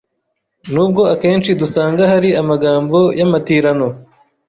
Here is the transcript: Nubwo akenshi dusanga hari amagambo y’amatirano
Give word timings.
Nubwo 0.73 1.01
akenshi 1.13 1.49
dusanga 1.61 2.03
hari 2.11 2.29
amagambo 2.41 2.97
y’amatirano 3.19 3.87